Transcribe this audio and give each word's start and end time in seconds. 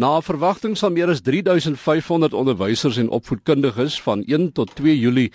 Na 0.00 0.14
verwagting 0.24 0.78
sal 0.80 0.94
meer 0.94 1.10
as 1.12 1.20
3500 1.20 2.32
onderwysers 2.32 2.96
en 2.96 3.10
opvoedkundiges 3.12 3.98
van 4.00 4.22
1 4.24 4.46
tot 4.56 4.70
2 4.78 4.94
Julie 4.96 5.26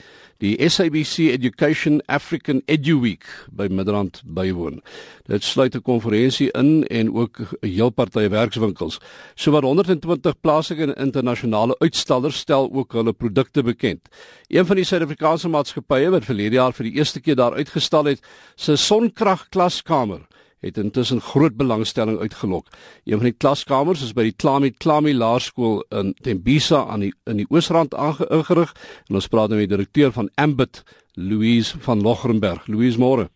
die 0.41 0.55
SABC 0.57 1.35
Education 1.35 1.99
African 2.09 2.63
EduWeek 2.65 3.27
by 3.53 3.67
Midrand 3.69 4.23
bywoon. 4.25 4.81
Dit 5.29 5.45
sluit 5.45 5.75
'n 5.75 5.85
konferensie 5.85 6.49
in 6.51 6.87
en 6.87 7.13
ook 7.13 7.39
'n 7.61 7.67
heel 7.67 7.89
party 7.89 8.27
werkswinkels. 8.29 8.97
Sowat 9.35 9.63
120 9.63 10.33
plaaslike 10.41 10.81
en 10.81 10.95
internasionale 10.95 11.75
uitstallers 11.79 12.37
stel 12.37 12.69
ook 12.73 12.93
hulle 12.93 13.13
produkte 13.13 13.63
bekend. 13.63 14.01
Een 14.47 14.65
van 14.65 14.75
die 14.75 14.85
Suid-Afrikaanse 14.85 15.47
maatskappye 15.47 16.09
wat 16.09 16.25
verlede 16.25 16.55
jaar 16.55 16.73
vir 16.73 16.83
die 16.83 16.97
eerste 16.97 17.19
keer 17.19 17.35
daar 17.35 17.53
uitgestal 17.53 18.05
het, 18.05 18.19
se 18.55 18.75
sonkragklaskamer 18.75 20.25
het 20.65 20.77
intussen 20.81 21.21
groot 21.21 21.55
belangstelling 21.57 22.19
uitgelok. 22.19 22.67
Een 23.03 23.21
van 23.21 23.29
die 23.29 23.37
klaskamers 23.37 24.01
is 24.01 24.15
by 24.17 24.27
die 24.29 24.35
Klami 24.35 24.71
Klami 24.71 25.13
Laerskool 25.13 25.83
in 25.93 26.13
Tembisa 26.25 26.85
aan 26.89 27.05
die 27.05 27.13
in 27.29 27.43
die 27.43 27.47
Oosrand 27.53 27.93
ingerig 27.93 28.73
en 29.07 29.21
ons 29.21 29.29
praat 29.29 29.49
nou 29.49 29.59
met 29.59 29.69
die 29.69 29.77
direkteur 29.77 30.11
van 30.15 30.29
Ambit, 30.41 30.83
Louise 31.13 31.77
van 31.85 32.01
Logrenberg. 32.01 32.67
Louise 32.67 32.99
môre. 32.99 33.29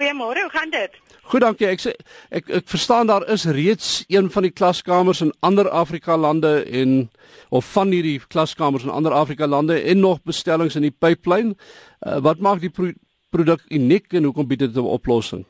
Goeiemôre, 0.00 0.40
hoe 0.40 0.50
gaan 0.50 0.70
dit? 0.70 0.94
Goed, 1.28 1.42
dankie. 1.44 1.66
Ek 1.68 1.82
sê 1.82 1.92
ek 2.32 2.48
ek 2.60 2.68
verstaan 2.72 3.10
daar 3.10 3.26
is 3.28 3.44
reeds 3.44 3.90
een 4.08 4.30
van 4.32 4.46
die 4.46 4.52
klaskamers 4.52 5.20
in 5.20 5.32
ander 5.44 5.68
Afrika 5.68 6.16
lande 6.16 6.62
en 6.64 7.10
of 7.50 7.68
van 7.74 7.92
hierdie 7.92 8.16
klaskamers 8.32 8.86
in 8.86 8.94
ander 8.94 9.12
Afrika 9.12 9.46
lande 9.46 9.76
en 9.76 10.00
nog 10.00 10.22
bestellings 10.24 10.78
in 10.80 10.88
die 10.88 10.94
pipeline. 10.94 11.52
Uh, 12.00 12.16
wat 12.24 12.40
maak 12.40 12.64
die 12.64 12.72
pro 12.72 12.94
produk 13.30 13.60
uniek 13.68 14.16
en 14.16 14.24
hoekom 14.26 14.48
bied 14.48 14.64
dit 14.64 14.74
'n 14.74 14.88
oplossing? 14.96 15.44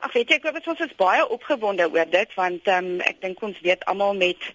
Ag 0.00 0.12
weet 0.16 0.30
jy, 0.32 0.38
hoop 0.42 0.68
ons 0.72 0.80
is 0.80 0.92
baie 0.96 1.24
opgewonde 1.28 1.84
oor 1.92 2.06
dit 2.08 2.30
want 2.38 2.68
ehm 2.68 2.86
um, 2.92 3.00
ek 3.04 3.18
dink 3.20 3.42
ons 3.44 3.58
weet 3.64 3.82
almal 3.92 4.14
met 4.16 4.46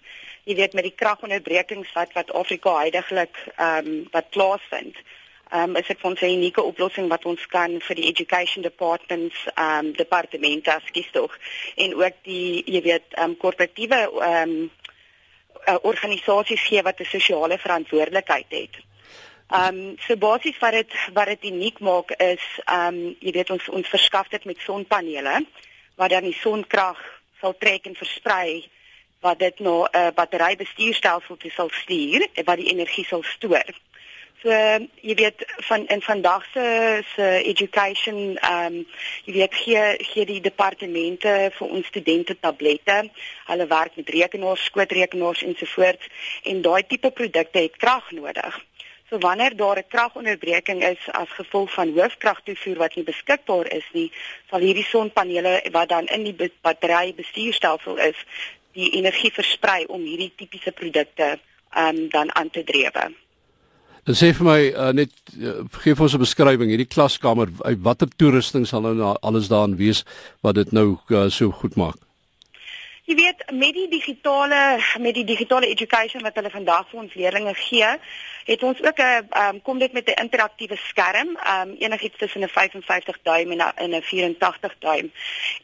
jy 0.46 0.56
weet 0.58 0.72
met 0.74 0.86
die 0.88 0.96
kragonderbrekings 1.02 1.92
wat 1.94 2.14
wat 2.18 2.32
Afrika 2.40 2.72
heidaglik 2.80 3.38
ehm 3.54 3.92
um, 3.92 4.00
wat 4.16 4.32
plaasvind. 4.34 4.98
Ehm 5.52 5.70
um, 5.70 5.76
is 5.78 5.86
dit 5.86 6.02
ons 6.10 6.20
'n 6.20 6.34
unieke 6.38 6.62
oplossing 6.62 7.06
wat 7.14 7.28
ons 7.30 7.46
kan 7.46 7.78
vir 7.88 8.00
die 8.00 8.08
education 8.10 8.66
departments 8.66 9.38
ehm 9.54 9.86
um, 9.86 9.92
departemente 10.00 10.80
skies 10.88 11.10
tog 11.14 11.38
en 11.76 11.94
ook 11.94 12.18
die 12.26 12.64
jy 12.66 12.82
weet 12.90 13.06
ehm 13.14 13.30
um, 13.30 13.36
korporatiewe 13.36 14.02
ehm 14.02 14.56
um, 14.56 15.80
organisasies 15.82 16.66
gee 16.66 16.82
wat 16.82 17.00
'n 17.00 17.12
sosiale 17.14 17.58
verantwoordelikheid 17.58 18.50
het. 18.50 18.74
Ehm 19.48 19.78
um, 19.78 19.96
so 19.98 20.16
basies 20.16 20.58
wat 20.58 20.72
dit 20.72 20.94
wat 21.14 21.26
dit 21.26 21.44
uniek 21.52 21.78
maak 21.78 22.10
is 22.10 22.42
ehm 22.64 22.96
um, 22.96 23.16
jy 23.20 23.32
weet 23.36 23.50
ons 23.54 23.68
ons 23.68 23.88
verskaf 23.88 24.28
dit 24.28 24.44
met 24.44 24.58
sonpanele 24.58 25.44
wat 25.94 26.10
dan 26.10 26.26
die 26.26 26.34
sonkrag 26.34 26.98
sal 27.40 27.54
trek 27.58 27.86
en 27.86 27.94
versprei 27.94 28.66
wat 29.22 29.38
dit 29.38 29.62
na 29.62 29.76
'n 29.84 29.88
uh, 30.00 30.10
batterybestuurstelsel 30.18 31.36
toe 31.36 31.50
sal 31.50 31.70
stuur 31.70 32.26
wat 32.44 32.56
die 32.56 32.70
energie 32.74 33.04
sal 33.04 33.22
stoor. 33.22 33.70
So 34.42 34.50
uh, 34.50 34.82
jy 35.00 35.14
weet 35.14 35.46
van 35.68 35.86
in 35.86 36.02
vandag 36.02 36.44
se 36.52 36.66
se 37.14 37.26
education 37.52 38.36
ehm 38.36 38.66
um, 38.66 38.86
jy 39.24 39.32
weet 39.32 39.54
gee 39.54 39.84
gee 40.10 40.24
die 40.26 40.40
departemente 40.40 41.50
vir 41.58 41.68
ons 41.68 41.86
studente 41.86 42.38
tablette. 42.40 43.10
Hulle 43.46 43.66
werk 43.66 43.96
met 43.96 44.08
rekenaars, 44.08 44.64
skootrekenaars 44.64 45.42
ensovoorts 45.42 46.06
en 46.42 46.62
daai 46.62 46.86
tipe 46.86 47.10
produkte 47.10 47.58
het 47.58 47.76
krag 47.76 48.10
nodig. 48.10 48.64
So 49.10 49.18
wanneer 49.18 49.56
daar 49.56 49.78
'n 49.78 49.88
kragonderbreking 49.88 50.82
is 50.82 51.02
as 51.10 51.28
gevolg 51.28 51.72
van 51.72 51.92
hoofkragtoevoer 51.98 52.76
wat 52.76 52.94
nie 52.94 53.04
beskikbaar 53.04 53.72
is 53.72 53.86
nie, 53.92 54.12
sal 54.50 54.60
hierdie 54.60 54.84
sonpanele 54.84 55.62
wat 55.72 55.88
dan 55.88 56.06
in 56.06 56.24
die 56.24 56.50
battery 56.60 57.14
bestuurstelsel 57.14 57.96
is, 57.96 58.18
die 58.72 58.90
energie 58.90 59.32
versprei 59.32 59.84
om 59.84 60.02
hierdie 60.02 60.32
tipiese 60.36 60.72
produkte 60.72 61.38
um, 61.76 62.08
dan 62.08 62.34
aan 62.34 62.50
te 62.50 62.64
drewe. 62.64 63.12
Dit 64.06 64.16
sê 64.16 64.30
vir 64.38 64.46
my 64.46 64.60
uh, 64.70 64.92
net 64.94 65.10
uh, 65.34 65.64
gee 65.82 65.94
vir 65.94 66.04
ons 66.06 66.14
'n 66.14 66.22
beskrywing 66.22 66.70
hierdie 66.70 66.92
klaskamer 66.94 67.50
watter 67.82 68.08
toerusting 68.16 68.66
sal 68.66 68.86
nou 68.86 69.16
alles 69.20 69.48
daarin 69.48 69.76
wees 69.76 70.04
wat 70.46 70.54
dit 70.54 70.72
nou 70.72 70.98
uh, 71.10 71.28
so 71.28 71.50
goed 71.50 71.74
maak. 71.76 72.05
Jy 73.06 73.14
weet 73.14 73.42
met 73.54 73.70
die 73.70 73.86
digitale 73.86 74.80
met 74.98 75.14
die 75.14 75.24
digitale 75.24 75.68
education 75.70 76.24
wat 76.26 76.34
hulle 76.34 76.50
vandag 76.50 76.88
vir 76.90 77.04
ons 77.04 77.12
leerders 77.14 77.60
gee, 77.68 77.90
het 78.46 78.62
ons 78.66 78.80
ook 78.82 78.98
'n 78.98 79.28
um, 79.42 79.60
kom 79.62 79.78
dit 79.78 79.92
met 79.92 80.08
'n 80.10 80.22
interaktiewe 80.22 80.76
skerm, 80.76 81.28
um, 81.52 81.70
enigiets 81.78 82.18
tussen 82.18 82.42
'n 82.42 82.48
55 82.48 83.18
duim 83.22 83.52
en 83.60 83.90
'n 83.94 84.02
84 84.02 84.74
duim. 84.78 85.12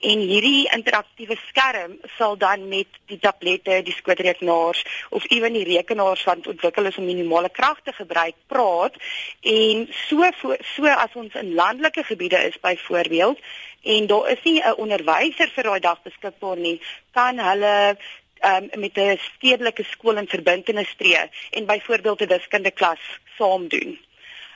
En 0.01 0.19
hierdie 0.19 0.71
interaktiewe 0.71 1.37
skerm 1.49 1.99
sal 2.17 2.37
dan 2.39 2.69
met 2.69 2.87
die 3.07 3.19
tablette, 3.19 3.83
die 3.83 3.95
skootrekenaars 3.95 5.07
of 5.11 5.25
ewen 5.31 5.53
die 5.53 5.65
rekenaars 5.65 6.25
wat 6.25 6.47
ontwikkel 6.47 6.85
is 6.85 6.97
om 6.97 7.05
minimale 7.05 7.51
krag 7.51 7.81
te 7.83 7.93
gebruik, 7.93 8.35
praat 8.47 8.95
en 9.41 9.89
so 9.91 10.31
so 10.75 10.87
as 10.87 11.13
ons 11.15 11.35
in 11.35 11.55
landelike 11.55 12.05
gebiede 12.05 12.39
is 12.47 12.61
byvoorbeeld 12.61 13.39
en 13.83 14.07
daar 14.07 14.31
is 14.31 14.43
nie 14.43 14.63
'n 14.63 14.75
onderwyser 14.77 15.51
vir 15.55 15.63
daai 15.63 15.81
dag 15.81 16.03
beskikbaar 16.03 16.57
nie, 16.57 16.81
kan 17.11 17.32
hulle 17.39 17.97
um, 18.45 18.69
met 18.81 18.97
'n 18.97 19.19
stedelike 19.19 19.85
skool 19.85 20.17
in 20.17 20.29
verbintenis 20.29 20.95
tree 20.97 21.31
en 21.51 21.67
byvoorbeeld 21.67 22.21
'n 22.21 22.27
wiskunde 22.27 22.71
klas 22.71 23.03
saam 23.39 23.69
doen. 23.69 23.99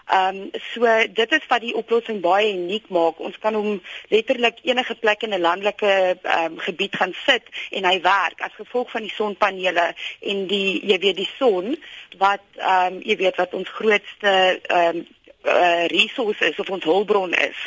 Ehm 0.07 0.37
um, 0.37 0.51
so 0.73 0.87
dit 1.13 1.33
is 1.33 1.47
wat 1.49 1.61
die 1.61 1.75
oplossing 1.75 2.21
baie 2.23 2.53
uniek 2.55 2.85
maak. 2.95 3.19
Ons 3.19 3.39
kan 3.43 3.55
hom 3.55 3.81
letterlik 4.09 4.59
enige 4.63 4.95
plek 4.95 5.23
in 5.23 5.35
'n 5.35 5.41
landelike 5.41 6.19
ehm 6.23 6.45
um, 6.45 6.59
gebied 6.59 6.95
gaan 6.97 7.15
sit 7.27 7.43
en 7.71 7.85
hy 7.85 8.01
werk 8.01 8.41
as 8.41 8.55
gevolg 8.55 8.91
van 8.91 9.03
die 9.03 9.15
sonpanele 9.15 9.95
en 10.21 10.47
die 10.47 10.87
jy 10.87 10.99
weet 10.99 11.17
die 11.17 11.31
son 11.39 11.75
wat 12.19 12.47
ehm 12.55 12.95
um, 12.95 13.01
jy 13.03 13.17
weet 13.17 13.37
wat 13.37 13.55
ons 13.55 13.69
grootste 13.69 14.61
ehm 14.63 14.97
um, 14.97 15.07
uh, 15.47 15.87
resource 15.87 16.41
is 16.41 16.59
of 16.59 16.71
ons 16.71 16.85
hulpbron 16.85 17.33
is 17.33 17.59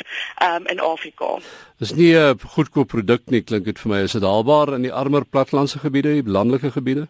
um, 0.42 0.66
in 0.66 0.80
Afrika. 0.80 1.38
Dis 1.78 1.94
nie 1.94 2.14
'n 2.16 2.38
goedkoop 2.38 2.88
produk 2.88 3.22
nie, 3.26 3.42
klink 3.42 3.64
dit 3.64 3.78
vir 3.78 3.90
my. 3.90 4.02
Is 4.02 4.12
dit 4.12 4.22
haalbaar 4.22 4.74
in 4.74 4.82
die 4.82 4.92
armer 4.92 5.24
plattelandse 5.24 5.78
gebiede, 5.78 6.22
die 6.22 6.30
landelike 6.30 6.70
gebiede? 6.70 7.08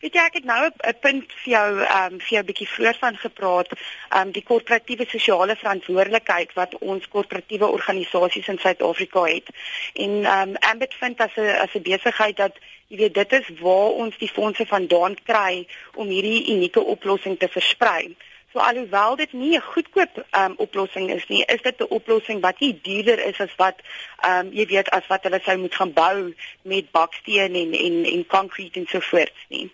Weet 0.00 0.14
jy 0.14 0.24
ek 0.28 0.34
het 0.36 0.44
nou 0.44 0.60
'n 0.68 0.98
punt 1.00 1.32
vir 1.42 1.52
jou 1.52 1.68
ehm 1.80 2.12
um, 2.12 2.18
vir 2.20 2.32
jou 2.34 2.42
'n 2.42 2.46
bietjie 2.46 2.68
vroeër 2.68 2.96
van 3.00 3.16
gepraat, 3.16 3.68
ehm 3.72 4.26
um, 4.26 4.30
die 4.32 4.42
korporatiewe 4.42 5.06
sosiale 5.08 5.56
verantwoordelikheid 5.56 6.52
wat 6.52 6.76
ons 6.78 7.08
korporatiewe 7.08 7.66
organisasies 7.66 8.48
in 8.48 8.58
Suid-Afrika 8.58 9.24
het. 9.24 9.48
En 9.94 10.24
ehm 10.24 10.48
um, 10.48 10.56
Ambit 10.56 10.94
vind 10.94 11.20
as 11.20 11.36
'n 11.36 11.48
as 11.64 11.74
'n 11.74 11.82
besigheid 11.82 12.36
dat 12.36 12.54
jy 12.88 12.96
weet 12.96 13.14
dit 13.14 13.32
is 13.32 13.48
waar 13.60 13.90
ons 14.02 14.18
die 14.18 14.30
fondse 14.30 14.66
vandaan 14.66 15.16
kry 15.24 15.66
om 15.94 16.08
hierdie 16.08 16.52
unieke 16.54 16.80
oplossing 16.80 17.38
te 17.38 17.48
versprei. 17.48 18.16
So 18.56 18.62
alhoewel 18.62 19.16
dit 19.16 19.32
nie 19.32 19.56
'n 19.56 19.60
goedkoop 19.60 20.24
um, 20.32 20.54
oplossing 20.56 21.10
is 21.10 21.26
nie, 21.28 21.44
is 21.44 21.62
dit 21.62 21.80
'n 21.80 21.90
oplossing 21.98 22.40
wat 22.40 22.60
nie 22.60 22.80
duurder 22.82 23.18
is 23.26 23.40
as 23.40 23.54
wat 23.56 23.76
ehm 24.20 24.46
um, 24.46 24.52
jy 24.52 24.66
weet 24.66 24.88
as 24.90 25.06
wat 25.06 25.22
hulle 25.22 25.40
sou 25.44 25.58
moet 25.58 25.74
gaan 25.74 25.92
bou 25.92 26.34
met 26.62 26.90
baksteen 26.90 27.54
en 27.54 27.72
en 27.72 28.04
en 28.04 28.26
concrete 28.26 28.80
en 28.80 28.86
so 28.88 29.00
voort 29.00 29.36
nie. 29.48 29.70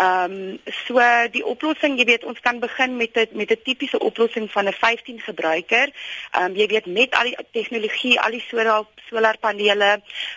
Ehm 0.00 0.32
um, 0.32 0.58
so 0.86 1.02
die 1.32 1.42
oplossing, 1.44 1.98
jy 2.00 2.06
weet, 2.08 2.22
ons 2.24 2.40
kan 2.40 2.60
begin 2.62 2.96
met 2.96 3.18
'n 3.20 3.36
met 3.40 3.50
'n 3.52 3.62
tipiese 3.64 3.98
oplossing 3.98 4.46
van 4.50 4.68
'n 4.68 4.72
15 4.72 5.20
gebruiker. 5.20 5.92
Ehm 6.30 6.44
um, 6.44 6.56
jy 6.56 6.66
weet 6.66 6.86
met 6.86 7.14
al 7.14 7.28
die 7.28 7.36
tegnologie, 7.52 8.20
al 8.20 8.30
die 8.30 8.44
solar 8.48 8.86
solarpanele, 9.10 9.90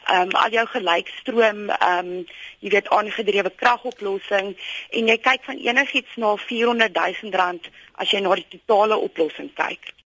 ehm 0.05 0.21
um, 0.21 0.35
al 0.43 0.51
jou 0.51 0.67
gelykstroom, 0.67 1.69
ehm 1.69 1.97
um, 1.97 2.25
jy 2.59 2.69
weet 2.69 2.89
aangedrewe 2.89 3.51
kragoplossing 3.55 4.55
en 4.89 5.07
jy 5.07 5.17
kyk 5.17 5.43
van 5.43 5.57
enigiets 5.57 6.15
na 6.15 6.35
400 6.35 6.93
000 7.21 7.35
rand 7.41 7.69
as 7.91 8.11
jy 8.11 8.19
na 8.19 8.35
die 8.35 8.49
totale 8.51 8.97
oplossing 8.97 9.53
kyk. 9.53 10.02